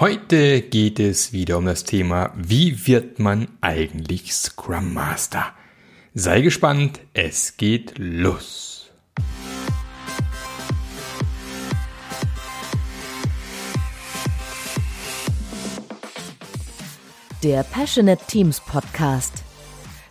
[0.00, 5.52] Heute geht es wieder um das Thema, wie wird man eigentlich Scrum Master?
[6.14, 8.90] Sei gespannt, es geht los.
[17.44, 19.44] Der Passionate Teams Podcast.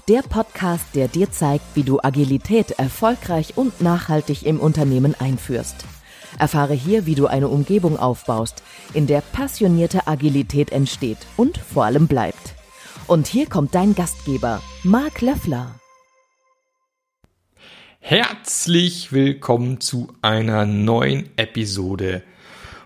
[0.07, 5.83] Der Podcast, der dir zeigt, wie du Agilität erfolgreich und nachhaltig im Unternehmen einführst.
[6.39, 8.63] Erfahre hier, wie du eine Umgebung aufbaust,
[8.93, 12.55] in der passionierte Agilität entsteht und vor allem bleibt.
[13.07, 15.75] Und hier kommt dein Gastgeber, Marc Löffler.
[17.99, 22.23] Herzlich willkommen zu einer neuen Episode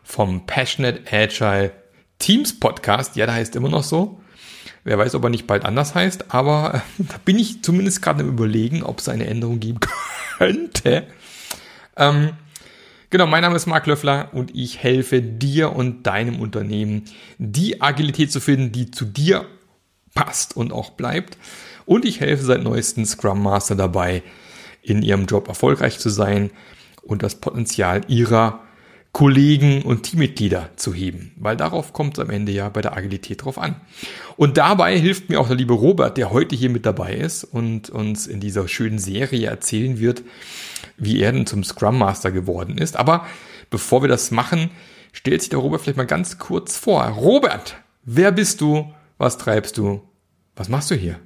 [0.03, 1.71] vom Passionate Agile
[2.19, 3.15] Teams Podcast.
[3.15, 4.21] Ja, da heißt immer noch so.
[4.83, 8.29] Wer weiß, ob er nicht bald anders heißt, aber da bin ich zumindest gerade im
[8.29, 9.79] Überlegen, ob es eine Änderung geben
[10.37, 11.07] könnte.
[11.97, 12.29] Ähm,
[13.09, 17.05] Genau, mein Name ist Marc Löffler und ich helfe dir und deinem Unternehmen,
[17.37, 19.45] die Agilität zu finden, die zu dir
[20.13, 21.37] passt und auch bleibt.
[21.85, 24.23] Und ich helfe seit neuestem Scrum Master dabei,
[24.81, 26.51] in ihrem Job erfolgreich zu sein
[27.01, 28.59] und das Potenzial ihrer
[29.17, 33.43] Kollegen und Teammitglieder zu heben, weil darauf kommt es am Ende ja bei der Agilität
[33.43, 33.81] drauf an.
[34.35, 37.89] Und dabei hilft mir auch der liebe Robert, der heute hier mit dabei ist und
[37.89, 40.21] uns in dieser schönen Serie erzählen wird,
[40.97, 42.95] wie er denn zum Scrum Master geworden ist.
[42.95, 43.25] Aber
[43.71, 44.69] bevor wir das machen,
[45.13, 47.03] stellt sich der Robert vielleicht mal ganz kurz vor.
[47.05, 48.93] Robert, wer bist du?
[49.17, 50.07] Was treibst du?
[50.55, 51.19] Was machst du hier?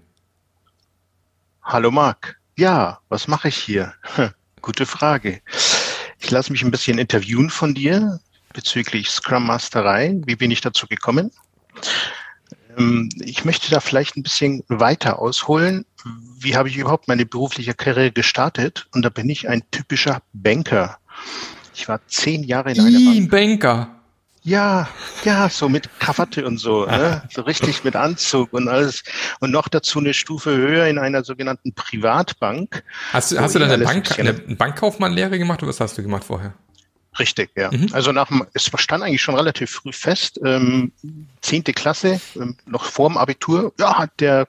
[1.62, 2.40] Hallo Marc.
[2.58, 3.96] Ja, was mache ich hier?
[4.62, 5.42] Gute Frage.
[6.32, 8.22] Ich lasse mich ein bisschen interviewen von dir
[8.54, 10.16] bezüglich Scrum Masterei.
[10.26, 11.30] Wie bin ich dazu gekommen?
[12.78, 15.86] Ähm, ich möchte da vielleicht ein bisschen weiter ausholen.
[16.40, 18.88] Wie habe ich überhaupt meine berufliche Karriere gestartet?
[18.94, 21.00] Und da bin ich ein typischer Banker.
[21.76, 23.30] Ich war zehn Jahre in einer Bank.
[23.30, 24.01] Banker.
[24.44, 24.90] Ja,
[25.24, 27.22] ja, so mit Krawatte und so, ne?
[27.32, 29.04] so richtig mit Anzug und alles.
[29.40, 32.84] Und noch dazu eine Stufe höher in einer sogenannten Privatbank.
[33.14, 36.24] Hast, du, hast du dann eine, Bank, eine Bankkaufmann-Lehre gemacht oder was hast du gemacht
[36.24, 36.56] vorher?
[37.20, 37.70] Richtig, ja.
[37.72, 37.90] Mhm.
[37.92, 40.92] Also nach dem, es stand eigentlich schon relativ früh fest, ähm,
[41.42, 44.48] zehnte Klasse, ähm, noch vor dem Abitur, ja, hat der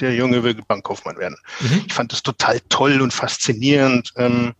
[0.00, 1.36] der Junge will Bankkaufmann werden.
[1.60, 1.84] Mhm.
[1.86, 4.12] Ich fand das total toll und faszinierend.
[4.16, 4.54] Ähm,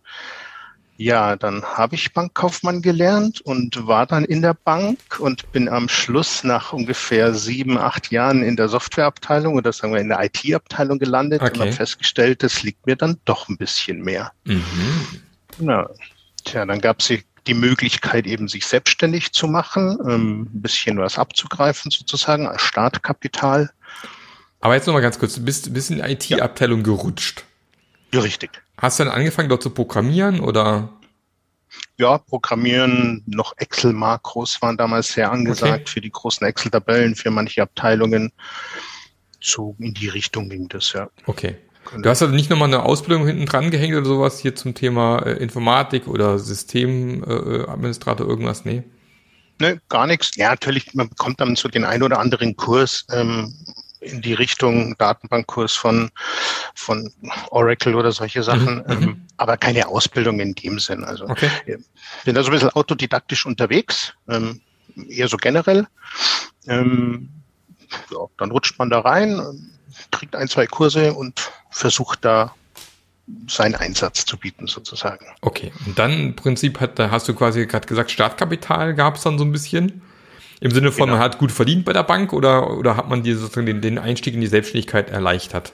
[0.97, 5.89] ja, dann habe ich Bankkaufmann gelernt und war dann in der Bank und bin am
[5.89, 10.97] Schluss nach ungefähr sieben, acht Jahren in der Softwareabteilung oder sagen wir in der IT-Abteilung
[10.97, 11.51] gelandet okay.
[11.53, 14.31] und habe festgestellt, das liegt mir dann doch ein bisschen mehr.
[14.45, 15.21] Mhm.
[15.59, 15.89] Ja,
[16.45, 17.11] tja, dann gab es
[17.47, 23.69] die Möglichkeit, eben sich selbstständig zu machen, ähm, ein bisschen was abzugreifen sozusagen als Startkapital.
[24.61, 26.85] Aber jetzt nochmal ganz kurz, du bist, bist in die IT-Abteilung ja.
[26.85, 27.43] gerutscht.
[28.15, 28.49] Ja, richtig.
[28.77, 30.89] Hast du dann angefangen, dort zu programmieren oder?
[31.97, 35.91] Ja, Programmieren, noch Excel-Makros waren damals sehr angesagt okay.
[35.91, 38.31] für die großen Excel-Tabellen, für manche Abteilungen.
[39.41, 41.09] So in die Richtung ging das, ja.
[41.25, 41.57] Okay.
[42.01, 45.19] Du hast also nicht nochmal eine Ausbildung hinten dran gehängt oder sowas hier zum Thema
[45.19, 48.65] äh, Informatik oder Systemadministrator, äh, irgendwas?
[48.65, 48.83] Nee.
[49.59, 50.35] Ne, gar nichts.
[50.35, 53.53] Ja, natürlich, man bekommt dann so den einen oder anderen Kurs, ähm,
[54.05, 56.11] in die Richtung Datenbankkurs von,
[56.73, 57.11] von
[57.49, 58.83] Oracle oder solche Sachen, mhm.
[58.87, 59.21] ähm, mhm.
[59.37, 61.03] aber keine Ausbildung in dem Sinn.
[61.03, 61.49] Also okay.
[62.23, 64.61] bin da so ein bisschen autodidaktisch unterwegs, ähm,
[65.09, 65.87] eher so generell.
[66.67, 67.29] Ähm,
[68.11, 69.41] ja, dann rutscht man da rein,
[70.11, 72.53] kriegt ein, zwei Kurse und versucht da
[73.47, 75.25] seinen Einsatz zu bieten sozusagen.
[75.41, 79.23] Okay, und dann im Prinzip hat, da hast du quasi gerade gesagt, Startkapital gab es
[79.23, 80.01] dann so ein bisschen.
[80.59, 81.17] Im Sinne von, genau.
[81.17, 83.97] man hat gut verdient bei der Bank oder, oder hat man dir sozusagen den, den
[83.97, 85.73] Einstieg in die Selbstständigkeit erleichtert?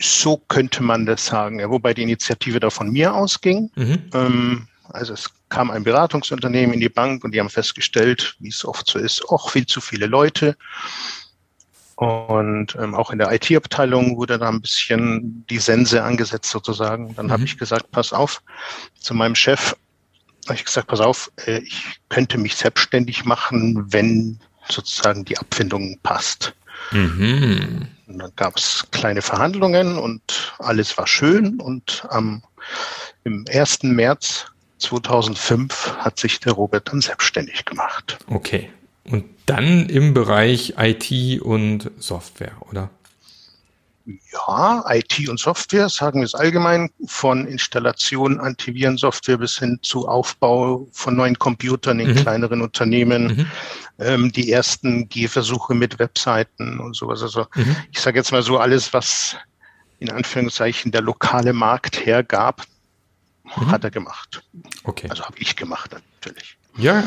[0.00, 3.70] So könnte man das sagen, ja, wobei die Initiative da von mir ausging.
[3.76, 4.02] Mhm.
[4.14, 8.64] Ähm, also es kam ein Beratungsunternehmen in die Bank und die haben festgestellt, wie es
[8.64, 10.56] oft so ist, auch viel zu viele Leute.
[11.96, 17.14] Und ähm, auch in der IT-Abteilung wurde da ein bisschen die Sense angesetzt sozusagen.
[17.14, 17.32] Dann mhm.
[17.32, 18.42] habe ich gesagt, pass auf
[18.98, 19.76] zu meinem Chef,
[20.46, 25.98] habe ich gesagt, pass auf, äh, ich könnte mich selbstständig machen, wenn sozusagen die Abfindung
[26.02, 26.54] passt.
[26.92, 27.88] Mhm.
[28.06, 31.60] Und dann gab es kleine Verhandlungen und alles war schön.
[31.60, 32.42] Und am,
[33.24, 33.84] im 1.
[33.84, 34.46] März
[34.78, 38.18] 2005 hat sich der Robert dann selbstständig gemacht.
[38.28, 38.70] Okay.
[39.04, 42.90] Und dann im Bereich IT und Software, oder?
[44.32, 50.88] Ja, IT und Software, sagen wir es allgemein, von Installation Antivirensoftware bis hin zu Aufbau
[50.92, 52.16] von neuen Computern in mhm.
[52.16, 53.46] kleineren Unternehmen, mhm.
[53.98, 57.22] ähm, die ersten Gehversuche mit Webseiten und sowas.
[57.22, 57.76] Also mhm.
[57.92, 59.36] ich sage jetzt mal so alles, was
[59.98, 62.64] in Anführungszeichen der lokale Markt hergab,
[63.44, 63.70] mhm.
[63.70, 64.42] hat er gemacht.
[64.84, 65.08] Okay.
[65.10, 66.56] Also habe ich gemacht natürlich.
[66.76, 67.04] Ja,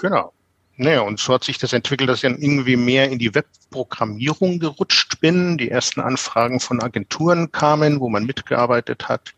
[0.00, 0.32] Genau.
[0.82, 4.58] Naja, und so hat sich das entwickelt, dass ich dann irgendwie mehr in die Webprogrammierung
[4.60, 5.58] gerutscht bin.
[5.58, 9.34] Die ersten Anfragen von Agenturen kamen, wo man mitgearbeitet hat.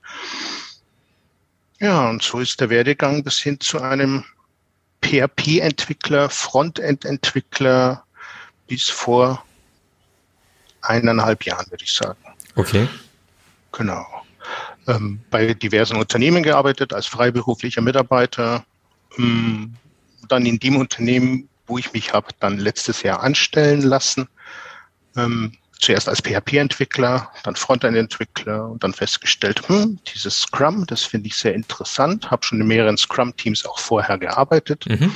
[1.80, 4.22] Ja, und so ist der Werdegang bis hin zu einem
[5.04, 8.04] PHP-Entwickler, Frontend-Entwickler
[8.68, 9.44] bis vor
[10.82, 12.20] eineinhalb Jahren, würde ich sagen.
[12.54, 12.88] Okay.
[13.72, 14.06] Genau.
[14.86, 18.64] Ähm, bei diversen Unternehmen gearbeitet als freiberuflicher Mitarbeiter.
[19.18, 19.74] Ähm,
[20.32, 24.29] dann in dem Unternehmen, wo ich mich habe dann letztes Jahr anstellen lassen.
[25.17, 31.37] Ähm, zuerst als PHP-Entwickler, dann Frontend-Entwickler und dann festgestellt, hm, dieses Scrum, das finde ich
[31.37, 34.87] sehr interessant, habe schon in mehreren Scrum-Teams auch vorher gearbeitet.
[34.88, 35.12] Mhm.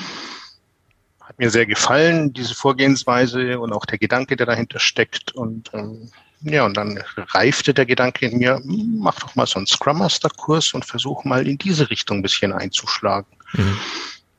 [1.20, 5.32] Hat mir sehr gefallen, diese Vorgehensweise und auch der Gedanke, der dahinter steckt.
[5.32, 6.10] Und ähm,
[6.42, 9.98] ja, und dann reifte der Gedanke in mir, hm, mach doch mal so einen Scrum
[9.98, 13.36] Master-Kurs und versuch mal in diese Richtung ein bisschen einzuschlagen.
[13.52, 13.78] Mhm.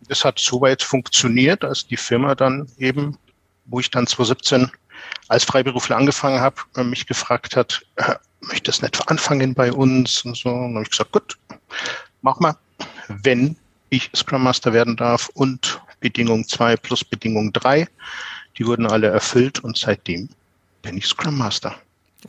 [0.07, 3.17] Das hat soweit funktioniert, als die Firma dann eben,
[3.65, 4.71] wo ich dann 2017
[5.27, 10.37] als Freiberufler angefangen habe, äh, mich gefragt hat, äh, du nicht anfangen bei uns und
[10.37, 10.49] so.
[10.49, 11.37] Und habe ich gesagt, gut,
[12.21, 12.55] mach mal.
[13.07, 13.55] Wenn
[13.89, 17.87] ich Scrum Master werden darf und Bedingung 2 plus Bedingung 3,
[18.57, 20.29] die wurden alle erfüllt und seitdem
[20.81, 21.75] bin ich Scrum Master.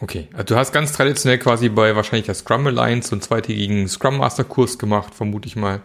[0.01, 3.89] Okay, also du hast ganz traditionell quasi bei wahrscheinlich der Scrum Alliance so einen zweitägigen
[3.89, 5.83] Scrum Master Kurs gemacht, vermute ich mal.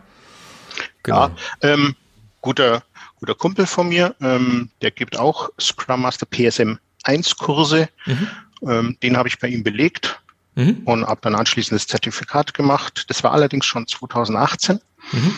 [1.04, 1.28] Genau.
[1.28, 1.96] Ja, ähm,
[2.42, 2.84] guter
[3.24, 7.88] guter Kumpel von mir, ähm, der gibt auch Scrum Master PSM 1 Kurse.
[8.06, 8.28] Mhm.
[8.68, 10.20] Ähm, den habe ich bei ihm belegt
[10.56, 10.82] mhm.
[10.84, 13.06] und habe dann anschließend das Zertifikat gemacht.
[13.08, 14.82] Das war allerdings schon 2018,
[15.14, 15.34] mhm.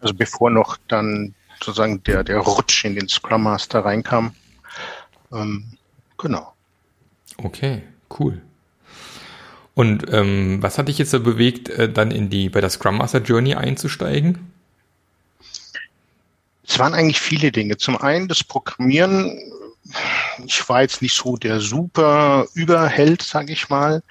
[0.00, 4.34] also bevor noch dann sozusagen der, der Rutsch in den Scrum Master reinkam.
[5.32, 5.64] Ähm,
[6.16, 6.54] genau.
[7.36, 7.84] Okay,
[8.18, 8.42] cool.
[9.74, 12.98] Und ähm, was hat dich jetzt so bewegt, äh, dann in die bei der Scrum
[12.98, 14.57] Master Journey einzusteigen?
[16.68, 17.78] Es waren eigentlich viele Dinge.
[17.78, 19.40] Zum einen das Programmieren.
[20.44, 24.02] Ich war jetzt nicht so der super Überheld, sage ich mal,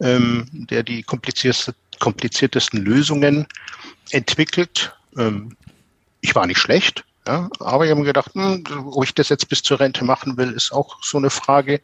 [0.00, 3.46] ähm, der die kompliziertesten, Lösungen
[4.10, 4.94] entwickelt.
[5.16, 5.56] Ähm,
[6.20, 9.48] ich war nicht schlecht, ja, aber ich habe mir gedacht, hm, ob ich das jetzt
[9.48, 11.80] bis zur Rente machen will, ist auch so eine Frage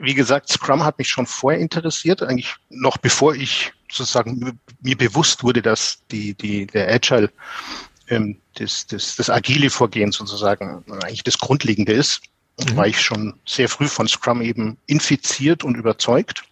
[0.00, 5.42] wie gesagt, Scrum hat mich schon vorher interessiert, eigentlich noch bevor ich sozusagen mir bewusst
[5.42, 7.30] wurde, dass die, die, der Agile,
[8.08, 12.22] ähm, das, das, das agile Vorgehen sozusagen eigentlich das Grundlegende ist,
[12.58, 12.76] mhm.
[12.76, 16.44] war ich schon sehr früh von Scrum eben infiziert und überzeugt.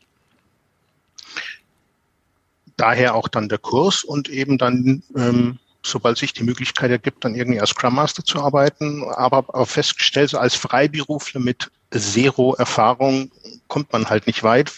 [2.77, 7.35] Daher auch dann der Kurs und eben dann, ähm, sobald sich die Möglichkeit ergibt, dann
[7.35, 13.31] irgendwie als Scrum Master zu arbeiten, aber auch festgestellt, so als Freiberufler mit Zero-Erfahrung
[13.69, 14.73] kommt man halt nicht weit.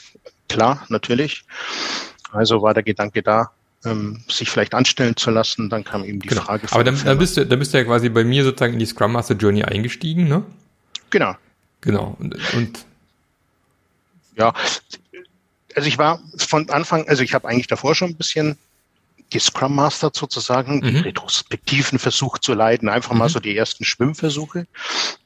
[0.49, 1.45] Klar, natürlich.
[2.33, 3.51] Also war der Gedanke da,
[3.85, 5.71] ähm, sich vielleicht anstellen zu lassen.
[5.71, 6.43] Dann kam eben die genau.
[6.43, 6.67] Frage.
[6.71, 8.87] Aber dann, dann, bist du, dann bist du ja quasi bei mir sozusagen in die
[8.87, 10.43] Scrum Master Journey eingestiegen, ne?
[11.11, 11.37] Genau.
[11.81, 12.17] Genau.
[12.19, 12.85] Und, und
[14.37, 14.53] ja,
[15.75, 18.57] also ich war von Anfang, also ich habe eigentlich davor schon ein bisschen
[19.35, 20.83] die Scrum Master sozusagen, mhm.
[20.83, 23.19] die Retrospektiven versucht zu leiten, einfach mhm.
[23.19, 24.67] mal so die ersten Schwimmversuche.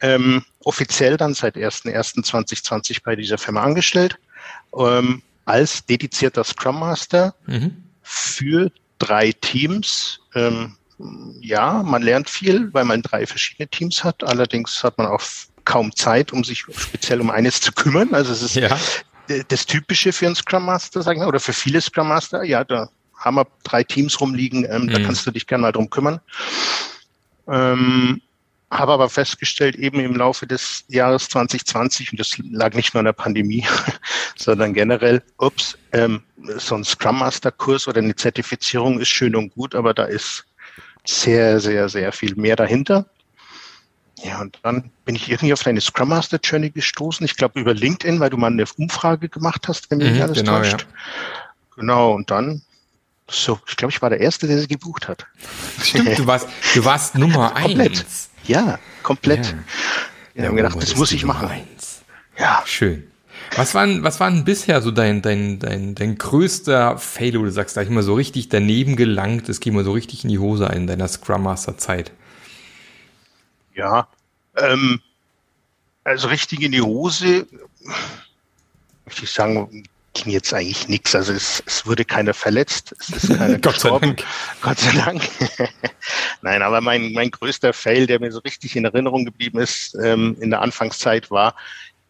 [0.00, 4.18] Ähm, offiziell dann seit 1.1.2020 bei dieser Firma angestellt,
[4.76, 7.76] ähm, als dedizierter Scrum Master mhm.
[8.02, 10.20] für drei Teams.
[10.34, 10.76] Ähm,
[11.40, 14.24] ja, man lernt viel, weil man drei verschiedene Teams hat.
[14.24, 15.22] Allerdings hat man auch
[15.64, 18.14] kaum Zeit, um sich speziell um eines zu kümmern.
[18.14, 18.76] Also es ist ja.
[19.48, 22.42] das Typische für einen Scrum Master, sagen wir, oder für viele Scrum Master.
[22.42, 22.88] Ja, da
[23.18, 24.90] haben wir drei Teams rumliegen, ähm, mhm.
[24.90, 26.20] da kannst du dich gerne mal drum kümmern.
[27.48, 28.20] Ähm,
[28.70, 33.06] habe aber festgestellt, eben im Laufe des Jahres 2020, und das lag nicht nur an
[33.06, 33.66] der Pandemie,
[34.36, 36.22] sondern generell, ups, ähm,
[36.58, 40.44] so ein Scrum Master Kurs oder eine Zertifizierung ist schön und gut, aber da ist
[41.06, 43.06] sehr, sehr, sehr viel mehr dahinter.
[44.22, 47.24] Ja, und dann bin ich irgendwie auf deine Scrum Master Journey gestoßen.
[47.24, 50.38] Ich glaube über LinkedIn, weil du mal eine Umfrage gemacht hast, wenn mich mhm, alles
[50.38, 50.80] genau, täuscht.
[50.80, 50.86] Ja.
[51.76, 52.62] Genau, und dann
[53.30, 55.26] so, ich glaube, ich war der Erste, der sie gebucht hat.
[55.82, 58.00] Stimmt, du warst, du warst Nummer komplett.
[58.00, 58.30] eins.
[58.44, 59.46] Ja, komplett.
[60.34, 60.42] Ja.
[60.42, 61.48] Ja, haben gedacht, das muss ich machen.
[61.48, 62.02] Eins.
[62.38, 62.62] Ja.
[62.64, 63.10] Schön.
[63.56, 67.50] Was war, was war denn bisher so dein, dein, dein, dein größter Fail, wo du
[67.50, 70.38] sagst, da ich immer so richtig daneben gelangt, es ging mal so richtig in die
[70.38, 72.12] Hose in deiner Scrum Master Zeit?
[73.74, 74.08] Ja,
[74.56, 75.00] ähm,
[76.04, 77.46] also richtig in die Hose,
[79.06, 79.84] möchte ich sagen,
[80.22, 81.14] ging jetzt eigentlich nichts.
[81.14, 84.16] Also es, es wurde keiner verletzt, es ist keiner Gott gestorben.
[84.18, 84.24] Sei
[84.60, 85.22] Gott sei Dank.
[86.42, 90.36] Nein, aber mein, mein größter Fail, der mir so richtig in Erinnerung geblieben ist ähm,
[90.40, 91.54] in der Anfangszeit, war,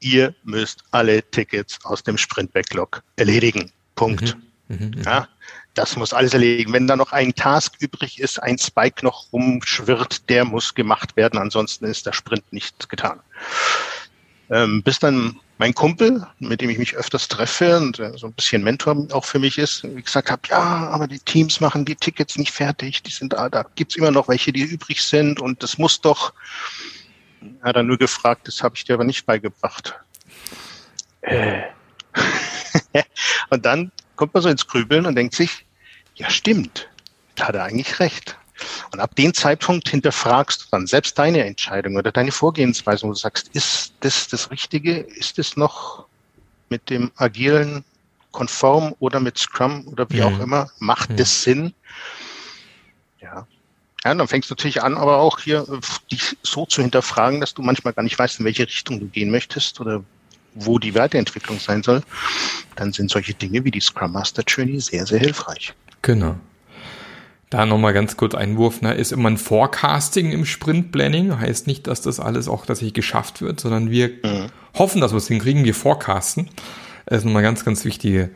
[0.00, 3.72] ihr müsst alle Tickets aus dem Sprint-Backlog erledigen.
[3.94, 4.36] Punkt.
[4.68, 4.76] Mhm.
[4.76, 5.02] Mhm, mhm.
[5.02, 5.28] ja,
[5.74, 6.72] das muss alles erledigen.
[6.72, 11.38] Wenn da noch ein Task übrig ist, ein Spike noch rumschwirrt, der muss gemacht werden,
[11.38, 13.20] ansonsten ist der Sprint nicht getan.
[14.50, 18.32] Ähm, bis dann mein Kumpel, mit dem ich mich öfters treffe und äh, so ein
[18.32, 22.38] bisschen Mentor auch für mich ist, gesagt habe, ja, aber die Teams machen die Tickets
[22.38, 25.76] nicht fertig, die sind da, da gibt's immer noch welche, die übrig sind und das
[25.76, 26.32] muss doch.
[27.62, 29.94] Er hat er nur gefragt, das habe ich dir aber nicht beigebracht.
[31.22, 31.62] Äh.
[33.50, 35.66] und dann kommt man so ins Grübeln und denkt sich,
[36.14, 36.88] ja stimmt,
[37.34, 38.36] da hat er eigentlich recht.
[38.92, 43.18] Und ab dem Zeitpunkt hinterfragst du dann selbst deine Entscheidung oder deine Vorgehensweise und du
[43.18, 44.98] sagst, ist das das Richtige?
[44.98, 46.06] Ist es noch
[46.68, 47.84] mit dem agilen
[48.32, 50.22] konform oder mit Scrum oder wie mhm.
[50.22, 50.70] auch immer?
[50.78, 51.16] Macht mhm.
[51.16, 51.74] das Sinn?
[53.20, 53.46] Ja.
[54.04, 55.66] Ja, dann fängst du natürlich an, aber auch hier
[56.10, 59.30] dich so zu hinterfragen, dass du manchmal gar nicht weißt, in welche Richtung du gehen
[59.30, 60.04] möchtest oder
[60.54, 62.02] wo die Weiterentwicklung sein soll.
[62.76, 65.74] Dann sind solche Dinge wie die Scrum Master Journey sehr, sehr hilfreich.
[66.02, 66.36] Genau.
[67.50, 71.40] Da nochmal ganz kurz Einwurf, ne, ist immer ein Forecasting im Sprint Planning.
[71.40, 74.46] Heißt nicht, dass das alles auch tatsächlich geschafft wird, sondern wir mhm.
[74.74, 75.64] hoffen, dass wir es hinkriegen.
[75.64, 76.50] Wir forecasten.
[77.06, 78.30] Das ist nochmal ganz, ganz wichtige,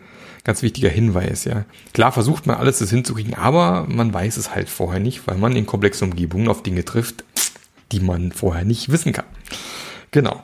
[0.44, 1.66] ganz wichtiger Hinweis, ja.
[1.92, 5.54] Klar versucht man alles das hinzukriegen, aber man weiß es halt vorher nicht, weil man
[5.54, 7.24] in komplexen Umgebungen auf Dinge trifft,
[7.92, 9.26] die man vorher nicht wissen kann.
[10.10, 10.42] Genau.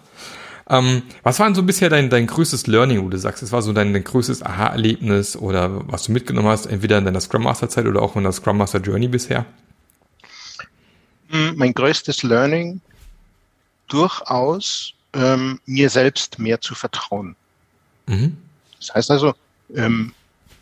[0.70, 3.62] Ähm, was war denn so bisher dein, dein größtes Learning, wo du sagst, es war
[3.62, 7.70] so dein, dein größtes Aha-Erlebnis oder was du mitgenommen hast, entweder in deiner Scrum Master
[7.70, 9.46] Zeit oder auch in der Scrum Master Journey bisher?
[11.30, 12.80] Hm, mein größtes Learning
[13.88, 17.34] durchaus ähm, mir selbst mehr zu vertrauen.
[18.06, 18.36] Mhm.
[18.78, 19.34] Das heißt also,
[19.74, 20.12] ähm,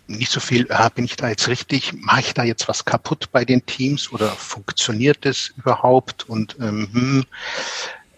[0.06, 3.28] nicht so viel, ah, bin ich da jetzt richtig, mache ich da jetzt was kaputt
[3.32, 6.28] bei den Teams oder funktioniert das überhaupt?
[6.28, 7.24] Und ähm, hm,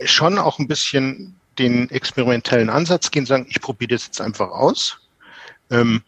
[0.04, 4.98] schon auch ein bisschen den experimentellen Ansatz gehen, sagen, ich probiere das jetzt einfach aus.
[5.70, 6.02] Ähm,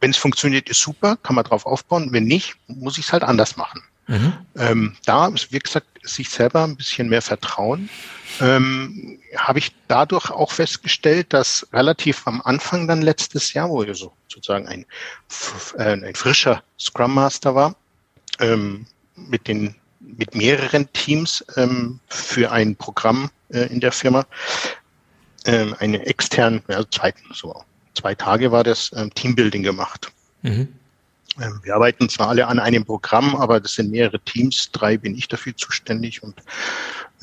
[0.00, 2.12] wenn es funktioniert, ist super, kann man drauf aufbauen.
[2.12, 3.82] Wenn nicht, muss ich es halt anders machen.
[4.08, 4.32] Mhm.
[4.56, 7.88] Ähm, da ist, wie gesagt, sich selber ein bisschen mehr vertrauen.
[8.40, 13.96] Ähm, habe ich dadurch auch festgestellt, dass relativ am Anfang dann letztes Jahr, wo ich
[13.96, 14.86] so sozusagen ein,
[15.78, 17.76] äh, ein frischer Scrum Master war,
[18.40, 24.26] ähm, mit den mit mehreren Teams ähm, für ein Programm äh, in der Firma,
[25.44, 30.10] ähm, eine extern, ja, zwei, so zwei Tage war das ähm, Teambuilding gemacht.
[30.42, 30.68] Mhm.
[31.40, 35.16] Ähm, wir arbeiten zwar alle an einem Programm, aber das sind mehrere Teams, drei bin
[35.16, 36.34] ich dafür zuständig und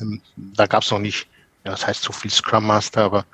[0.00, 1.28] ähm, da gab es noch nicht,
[1.64, 3.26] ja, das heißt so viel Scrum Master, aber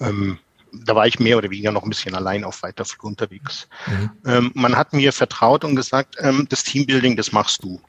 [0.00, 0.38] ähm,
[0.72, 3.68] da war ich mehr oder weniger noch ein bisschen allein auf weiter Flur unterwegs.
[3.86, 4.10] Mhm.
[4.26, 7.80] Ähm, man hat mir vertraut und gesagt, ähm, das Teambuilding, das machst du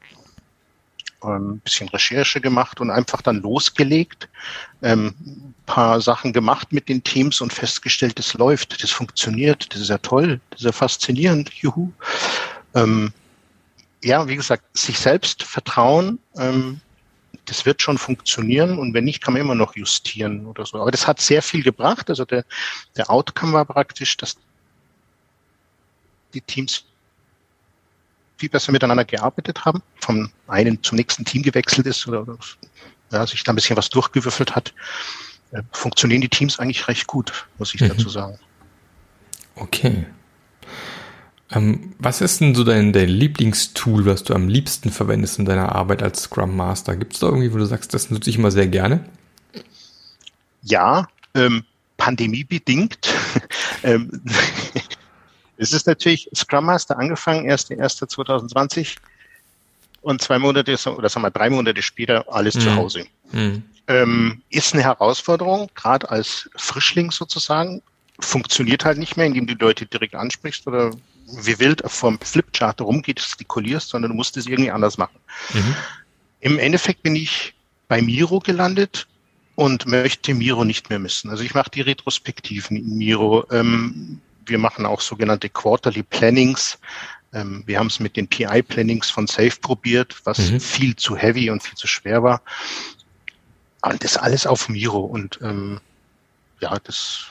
[1.26, 4.28] ein bisschen Recherche gemacht und einfach dann losgelegt,
[4.82, 5.14] ähm,
[5.66, 9.98] paar Sachen gemacht mit den Teams und festgestellt, das läuft, das funktioniert, das ist ja
[9.98, 11.90] toll, das ist ja faszinierend, juhu.
[12.74, 13.12] Ähm,
[14.02, 16.80] ja, wie gesagt, sich selbst vertrauen, ähm,
[17.46, 20.80] das wird schon funktionieren und wenn nicht, kann man immer noch justieren oder so.
[20.80, 22.10] Aber das hat sehr viel gebracht.
[22.10, 22.44] Also der,
[22.96, 24.36] der Outcome war praktisch, dass
[26.34, 26.84] die Teams
[28.36, 32.26] viel besser miteinander gearbeitet haben, vom einen zum nächsten Team gewechselt ist oder,
[33.12, 34.74] ja, sich da ein bisschen was durchgewürfelt hat,
[35.52, 37.88] äh, funktionieren die Teams eigentlich recht gut, muss ich mhm.
[37.88, 38.38] dazu sagen.
[39.54, 40.06] Okay.
[41.50, 45.74] Ähm, was ist denn so dein, dein Lieblingstool, was du am liebsten verwendest in deiner
[45.74, 46.96] Arbeit als Scrum Master?
[46.96, 49.04] Gibt es da irgendwie, wo du sagst, das nutze ich immer sehr gerne?
[50.62, 51.64] Ja, ähm,
[51.96, 52.98] pandemiebedingt.
[53.84, 54.10] ähm,
[55.56, 58.96] es ist natürlich Scrum Master angefangen, 1.1.2020
[60.02, 62.60] und zwei Monate oder sagen wir drei Monate später alles mhm.
[62.60, 63.06] zu Hause.
[63.32, 63.62] Mhm.
[63.88, 67.82] Ähm, ist eine Herausforderung, gerade als Frischling sozusagen.
[68.18, 70.92] Funktioniert halt nicht mehr, indem du die Leute direkt ansprichst oder
[71.26, 75.18] wie wild vom Flipchart rumgeht, stikulierst, sondern du musst es irgendwie anders machen.
[75.52, 75.74] Mhm.
[76.40, 77.54] Im Endeffekt bin ich
[77.88, 79.06] bei Miro gelandet
[79.56, 81.30] und möchte Miro nicht mehr missen.
[81.30, 83.44] Also ich mache die Retrospektiven in Miro.
[83.50, 86.78] Ähm, wir machen auch sogenannte Quarterly Plannings.
[87.32, 90.60] Ähm, wir haben es mit den PI-Plannings von Safe probiert, was mhm.
[90.60, 92.42] viel zu heavy und viel zu schwer war.
[93.82, 95.80] Aber das alles auf Miro und ähm,
[96.60, 97.26] ja, das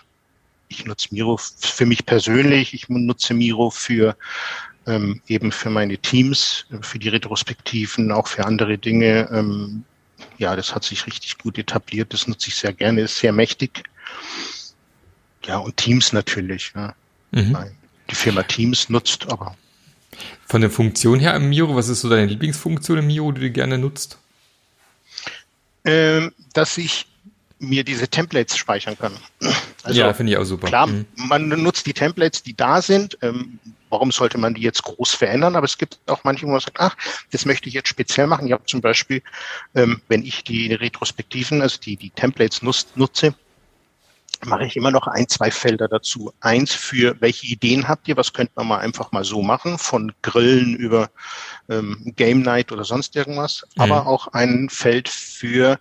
[0.67, 4.15] ich nutze Miro für mich persönlich, ich nutze Miro für
[4.87, 9.29] ähm, eben für meine Teams, für die Retrospektiven, auch für andere Dinge.
[9.31, 9.83] Ähm,
[10.37, 13.83] ja, das hat sich richtig gut etabliert, das nutze ich sehr gerne, ist sehr mächtig.
[15.45, 16.71] Ja, und Teams natürlich.
[16.75, 16.95] Ja.
[17.35, 17.57] Mhm.
[18.09, 19.55] Die Firma Teams nutzt aber.
[20.47, 23.51] Von der Funktion her im Miro, was ist so deine Lieblingsfunktion im Miro, die du
[23.51, 24.17] gerne nutzt?
[25.83, 27.07] Ähm, dass ich
[27.59, 29.13] mir diese Templates speichern kann.
[29.83, 30.67] Also, ja, finde ich auch super.
[30.67, 31.05] Klar, mhm.
[31.15, 33.17] man nutzt die Templates, die da sind.
[33.21, 35.55] Ähm, warum sollte man die jetzt groß verändern?
[35.55, 36.95] Aber es gibt auch manche, wo man sagt, ach,
[37.31, 38.47] das möchte ich jetzt speziell machen.
[38.47, 39.21] Ich habe zum Beispiel,
[39.73, 43.35] ähm, wenn ich die Retrospektiven, also die, die Templates nutze,
[44.45, 46.33] mache ich immer noch ein, zwei Felder dazu.
[46.41, 48.17] Eins für, welche Ideen habt ihr?
[48.17, 49.77] Was könnte man mal einfach mal so machen?
[49.77, 51.09] Von Grillen über
[51.69, 53.65] ähm, Game Night oder sonst irgendwas.
[53.75, 53.81] Mhm.
[53.81, 55.79] Aber auch ein Feld für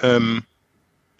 [0.00, 0.42] ähm,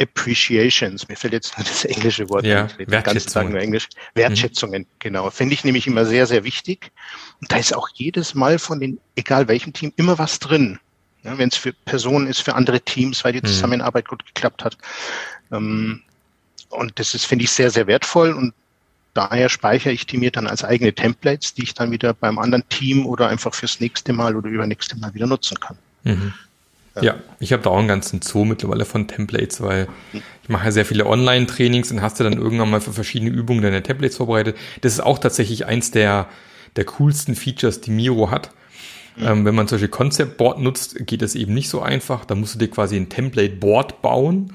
[0.00, 1.08] Appreciations.
[1.08, 2.44] Mir fällt jetzt das englische Wort.
[2.44, 3.56] Ja, Wertschätzungen.
[3.56, 3.88] Englisch.
[4.14, 4.86] Wertschätzungen, mhm.
[4.98, 5.30] genau.
[5.30, 6.90] Finde ich nämlich immer sehr, sehr wichtig.
[7.40, 10.78] Und da ist auch jedes Mal von den, egal welchem Team, immer was drin.
[11.22, 13.46] Ja, Wenn es für Personen ist, für andere Teams, weil die mhm.
[13.46, 14.76] Zusammenarbeit gut geklappt hat.
[15.52, 16.02] Ähm,
[16.72, 18.54] und das ist, finde ich, sehr, sehr wertvoll und
[19.14, 22.68] daher speichere ich die mir dann als eigene Templates, die ich dann wieder beim anderen
[22.68, 25.76] Team oder einfach fürs nächste Mal oder übernächste Mal wieder nutzen kann.
[26.04, 26.32] Mhm.
[26.94, 27.02] Ja.
[27.02, 30.72] ja, ich habe da auch einen ganzen Zoo mittlerweile von Templates, weil ich mache ja
[30.72, 34.56] sehr viele Online-Trainings und hast du dann irgendwann mal für verschiedene Übungen deine Templates vorbereitet.
[34.82, 36.28] Das ist auch tatsächlich eins der,
[36.76, 38.50] der coolsten Features, die Miro hat.
[39.16, 39.26] Mhm.
[39.26, 42.26] Ähm, wenn man solche Concept Board nutzt, geht das eben nicht so einfach.
[42.26, 44.52] Da musst du dir quasi ein Template Board bauen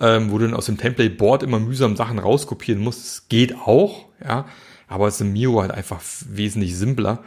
[0.00, 3.04] ähm, wo du dann aus dem Template-Board immer mühsam Sachen rauskopieren musst.
[3.04, 4.46] Das geht auch, ja,
[4.88, 7.22] aber es ist im Miro halt einfach wesentlich simpler.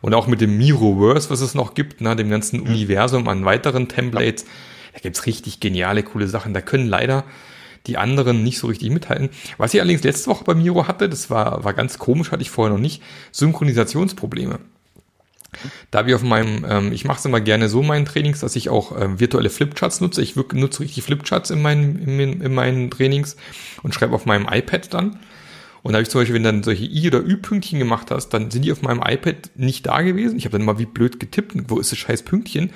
[0.00, 2.66] Und auch mit dem Miroverse, was es noch gibt, ne, dem ganzen mhm.
[2.66, 4.44] Universum an weiteren Templates,
[4.92, 6.54] da gibt's richtig geniale, coole Sachen.
[6.54, 7.24] Da können leider
[7.86, 9.30] die anderen nicht so richtig mithalten.
[9.56, 12.50] Was ich allerdings letzte Woche bei Miro hatte, das war, war ganz komisch, hatte ich
[12.50, 13.02] vorher noch nicht,
[13.32, 14.58] Synchronisationsprobleme.
[15.90, 18.56] Da wir auf meinem, ähm, ich mache es immer gerne so in meinen Trainings, dass
[18.56, 20.22] ich auch ähm, virtuelle Flipcharts nutze.
[20.22, 23.36] Ich nutze richtig Flipcharts in meinen, in, in meinen Trainings
[23.82, 25.18] und schreibe auf meinem iPad dann.
[25.82, 28.30] Und da habe ich zum Beispiel, wenn du dann solche I- oder Ü-Pünktchen gemacht hast,
[28.30, 30.36] dann sind die auf meinem iPad nicht da gewesen.
[30.36, 32.70] Ich habe dann mal wie blöd getippt, wo ist das scheiß Pünktchen?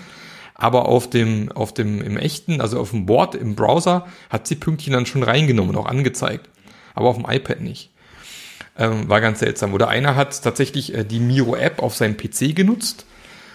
[0.55, 4.55] Aber auf dem, auf dem, im echten, also auf dem Board, im Browser, hat sie
[4.55, 6.49] Pünktchen dann schon reingenommen und auch angezeigt.
[6.95, 7.91] Aber auf dem iPad nicht.
[8.77, 9.73] Ähm, war ganz seltsam.
[9.73, 13.07] Oder einer hat tatsächlich äh, die Miro-App auf seinem PC genutzt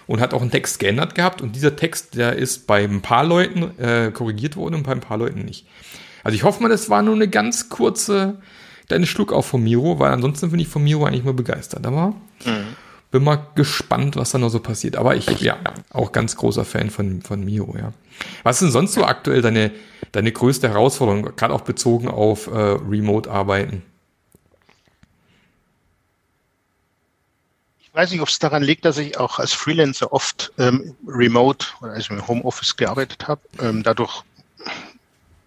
[0.07, 1.41] und hat auch einen Text geändert gehabt.
[1.41, 5.01] Und dieser Text, der ist bei ein paar Leuten äh, korrigiert worden und bei ein
[5.01, 5.67] paar Leuten nicht.
[6.23, 8.37] Also ich hoffe mal, das war nur eine ganz kurze
[8.87, 11.85] kleine Schluck auf von Miro, weil ansonsten bin ich von Miro eigentlich mal begeistert.
[11.85, 12.75] Aber mhm.
[13.11, 14.95] bin mal gespannt, was da noch so passiert.
[14.95, 15.57] Aber ich, ja,
[15.91, 17.93] auch ganz großer Fan von, von Miro, ja.
[18.43, 19.71] Was ist denn sonst so aktuell deine,
[20.11, 22.51] deine größte Herausforderung, gerade auch bezogen auf äh,
[22.89, 23.83] Remote-Arbeiten?
[27.99, 31.91] Weiß nicht, ob es daran liegt, dass ich auch als Freelancer oft ähm, remote oder
[31.91, 34.23] also im Homeoffice gearbeitet habe, ähm, dadurch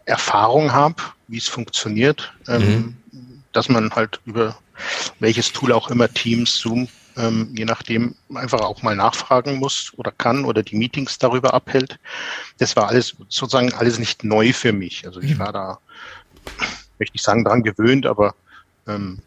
[0.04, 0.96] Erfahrung habe,
[1.28, 3.42] wie es funktioniert, ähm, mhm.
[3.52, 4.58] dass man halt über
[5.18, 10.10] welches Tool auch immer, Teams, Zoom, ähm, je nachdem einfach auch mal nachfragen muss oder
[10.10, 11.98] kann oder die Meetings darüber abhält.
[12.58, 15.06] Das war alles sozusagen alles nicht neu für mich.
[15.06, 15.38] Also ich mhm.
[15.38, 15.78] war da,
[16.98, 18.34] möchte ich sagen, dran gewöhnt, aber
[18.86, 19.20] ähm,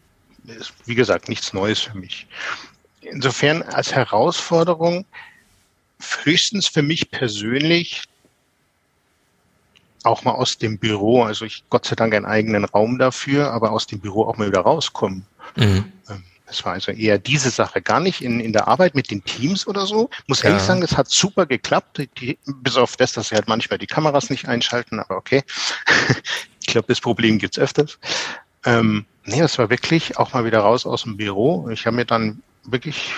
[0.84, 2.28] wie gesagt, nichts Neues für mich
[3.10, 5.04] insofern als Herausforderung
[6.24, 8.04] höchstens für mich persönlich
[10.04, 13.72] auch mal aus dem Büro, also ich Gott sei Dank einen eigenen Raum dafür, aber
[13.72, 15.26] aus dem Büro auch mal wieder rauskommen.
[15.56, 15.92] Mhm.
[16.08, 19.24] Ähm, das war also eher diese Sache, gar nicht in, in der Arbeit mit den
[19.24, 20.08] Teams oder so.
[20.28, 20.50] Muss ja.
[20.50, 23.88] ehrlich sagen, es hat super geklappt, die, bis auf das, dass sie halt manchmal die
[23.88, 25.42] Kameras nicht einschalten, aber okay.
[26.60, 27.98] ich glaube, das Problem gibt's öfters.
[28.64, 31.68] Ähm, nee, das war wirklich auch mal wieder raus aus dem Büro.
[31.70, 33.14] Ich habe mir dann wirklich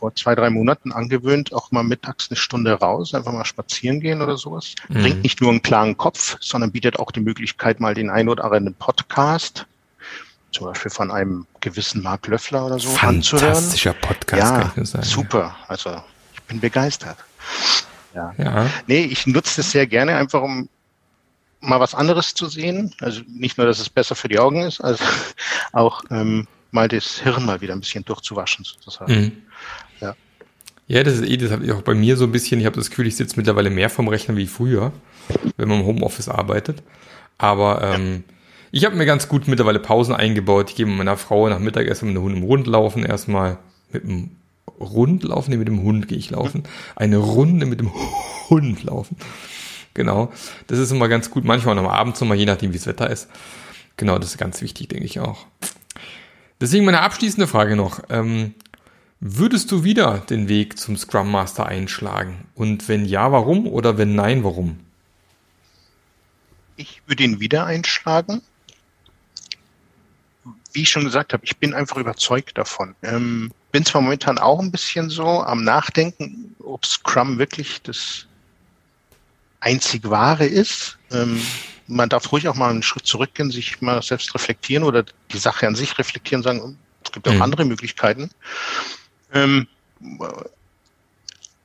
[0.00, 4.22] vor zwei, drei Monaten angewöhnt, auch mal mittags eine Stunde raus, einfach mal spazieren gehen
[4.22, 4.74] oder sowas.
[4.88, 5.02] Mhm.
[5.02, 8.44] Bringt nicht nur einen klaren Kopf, sondern bietet auch die Möglichkeit, mal den ein oder
[8.44, 9.66] anderen Podcast,
[10.52, 13.54] zum Beispiel von einem gewissen Mark Löffler oder so, anzuhören.
[13.54, 15.04] Fantastischer Podcast, ja, sagen.
[15.04, 15.56] Super.
[15.68, 16.02] Also
[16.32, 17.18] ich bin begeistert.
[18.14, 18.34] Ja.
[18.38, 18.66] ja.
[18.86, 20.68] Nee, ich nutze das sehr gerne, einfach um
[21.60, 22.94] mal was anderes zu sehen.
[23.00, 25.04] Also nicht nur, dass es besser für die Augen ist, also
[25.72, 29.12] auch ähm, mal das Hirn mal wieder ein bisschen durchzuwaschen, sozusagen.
[29.12, 29.32] Mhm.
[30.00, 30.14] Ja.
[30.88, 32.60] Ja, das ist eh, das habe ich auch bei mir so ein bisschen.
[32.60, 34.92] Ich habe das Gefühl, ich sitze mittlerweile mehr vom Rechner wie früher,
[35.56, 36.82] wenn man im Homeoffice arbeitet.
[37.38, 38.34] Aber ähm, ja.
[38.72, 40.70] ich habe mir ganz gut mittlerweile Pausen eingebaut.
[40.70, 43.58] Ich gehe mit meiner Frau nach Mittagessen mit dem Hund im Rund laufen erstmal.
[43.92, 44.30] Mit dem
[44.80, 46.64] Rundlaufen, nee, mit dem Hund gehe ich laufen.
[46.96, 47.92] Eine Runde mit dem
[48.48, 49.16] Hund laufen.
[49.94, 50.32] Genau.
[50.66, 51.44] Das ist immer ganz gut.
[51.44, 53.28] Manchmal noch am Abend nochmal, je nachdem, wie das Wetter ist.
[53.96, 55.46] Genau, das ist ganz wichtig, denke ich auch.
[56.60, 58.02] Deswegen meine abschließende Frage noch.
[58.10, 58.54] Ähm,
[59.20, 62.46] würdest du wieder den Weg zum Scrum Master einschlagen?
[62.54, 63.66] Und wenn ja, warum?
[63.66, 64.80] Oder wenn nein, warum?
[66.76, 68.42] Ich würde ihn wieder einschlagen.
[70.72, 72.94] Wie ich schon gesagt habe, ich bin einfach überzeugt davon.
[73.02, 78.26] Ähm, bin zwar momentan auch ein bisschen so am Nachdenken, ob Scrum wirklich das
[79.60, 80.98] einzig wahre ist.
[81.10, 81.40] Ähm,
[81.90, 85.66] man darf ruhig auch mal einen Schritt zurückgehen, sich mal selbst reflektieren oder die Sache
[85.66, 87.42] an sich reflektieren, sagen, Es gibt auch mhm.
[87.42, 88.30] andere Möglichkeiten.
[89.32, 89.66] Ähm,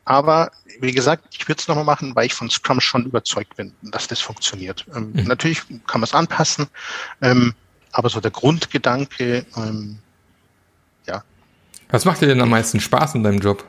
[0.04, 3.74] aber wie gesagt, ich würde es nochmal machen, weil ich von Scrum schon überzeugt bin,
[3.82, 4.86] dass das funktioniert.
[4.94, 5.24] Ähm, mhm.
[5.24, 6.68] Natürlich kann man es anpassen,
[7.22, 7.54] ähm,
[7.92, 10.00] aber so der Grundgedanke, ähm,
[11.08, 11.24] ja.
[11.90, 13.64] Was macht dir denn am meisten Spaß in deinem Job?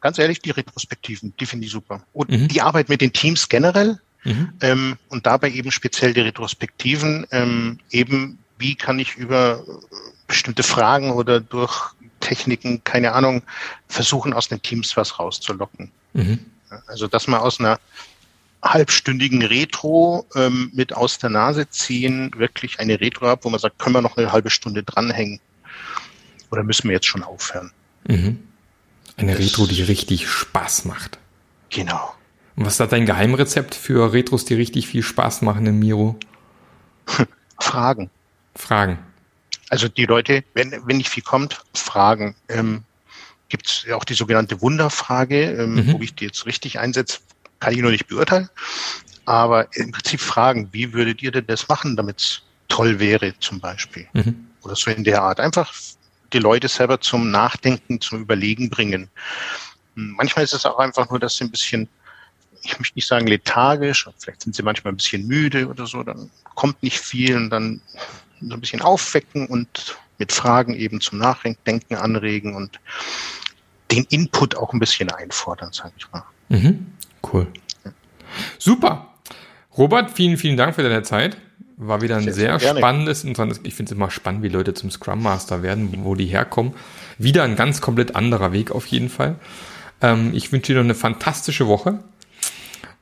[0.00, 2.02] Ganz ehrlich, die Retrospektiven, die finde ich super.
[2.14, 2.48] Und mhm.
[2.48, 4.52] die Arbeit mit den Teams generell mhm.
[4.60, 9.64] ähm, und dabei eben speziell die Retrospektiven, ähm, eben wie kann ich über
[10.26, 13.42] bestimmte Fragen oder durch Techniken, keine Ahnung,
[13.88, 15.90] versuchen aus den Teams was rauszulocken.
[16.12, 16.38] Mhm.
[16.86, 17.80] Also dass man aus einer
[18.62, 23.78] halbstündigen Retro ähm, mit aus der Nase ziehen wirklich eine Retro ab, wo man sagt,
[23.78, 25.40] können wir noch eine halbe Stunde dranhängen?
[26.50, 27.72] Oder müssen wir jetzt schon aufhören?
[28.06, 28.38] Mhm.
[29.16, 31.18] Eine das, Retro, die richtig Spaß macht.
[31.70, 32.14] Genau.
[32.62, 36.18] Was ist da dein Geheimrezept für Retros, die richtig viel Spaß machen im Miro?
[37.58, 38.10] Fragen.
[38.54, 38.98] Fragen.
[39.70, 42.34] Also die Leute, wenn, wenn nicht viel kommt, fragen.
[42.48, 42.82] Ähm,
[43.48, 45.94] Gibt es ja auch die sogenannte Wunderfrage, ähm, mhm.
[45.94, 47.20] ob ich die jetzt richtig einsetze,
[47.60, 48.50] kann ich noch nicht beurteilen.
[49.24, 53.60] Aber im Prinzip fragen, wie würdet ihr denn das machen, damit es toll wäre, zum
[53.60, 54.06] Beispiel.
[54.12, 54.48] Mhm.
[54.62, 55.40] Oder so in der Art.
[55.40, 55.72] Einfach
[56.34, 59.08] die Leute selber zum Nachdenken, zum Überlegen bringen.
[59.96, 61.88] Hm, manchmal ist es auch einfach nur, dass sie ein bisschen,
[62.62, 66.30] ich möchte nicht sagen lethargisch, vielleicht sind sie manchmal ein bisschen müde oder so, dann
[66.54, 67.80] kommt nicht viel und dann
[68.40, 72.78] so ein bisschen aufwecken und mit Fragen eben zum Nachdenken anregen und
[73.90, 76.24] den Input auch ein bisschen einfordern, sage ich mal.
[76.48, 76.86] Mhm.
[77.22, 77.46] Cool.
[77.84, 77.92] Ja.
[78.58, 79.14] Super.
[79.76, 81.36] Robert, vielen, vielen Dank für deine Zeit.
[81.76, 84.74] War wieder ein sehr, sehr, sehr spannendes, interessantes, ich finde es immer spannend, wie Leute
[84.74, 86.74] zum Scrum Master werden, wo die herkommen.
[87.16, 89.36] Wieder ein ganz komplett anderer Weg auf jeden Fall.
[90.02, 92.00] Ähm, ich wünsche dir noch eine fantastische Woche.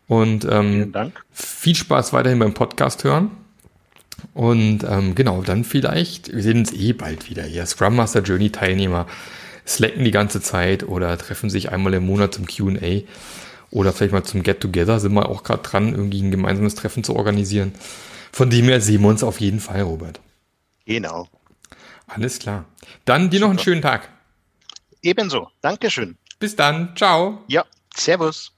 [0.09, 0.93] Und ähm,
[1.31, 3.31] viel Spaß weiterhin beim Podcast hören.
[4.35, 7.67] Und ähm, genau, dann vielleicht, wir sehen uns eh bald wieder hier.
[7.67, 9.07] Scrum Master Journey Teilnehmer
[9.67, 13.03] slacken die ganze Zeit oder treffen sich einmal im Monat zum QA
[13.71, 14.99] oder vielleicht mal zum Get Together.
[14.99, 17.73] Sind wir auch gerade dran, irgendwie ein gemeinsames Treffen zu organisieren.
[18.33, 20.21] Von dem her sehen wir uns auf jeden Fall, Robert.
[20.87, 21.29] Genau.
[22.07, 22.65] Alles klar.
[23.05, 23.47] Dann dir Super.
[23.47, 24.09] noch einen schönen Tag.
[25.03, 25.49] Ebenso.
[25.61, 26.17] Dankeschön.
[26.39, 26.97] Bis dann.
[26.97, 27.45] Ciao.
[27.49, 28.58] Ja, Servus.